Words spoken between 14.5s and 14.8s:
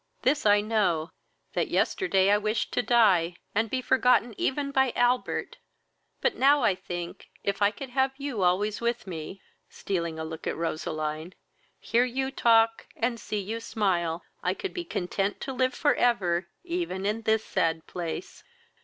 could